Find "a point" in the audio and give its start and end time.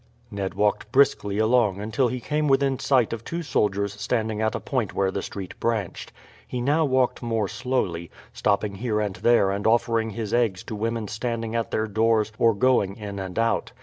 4.55-4.95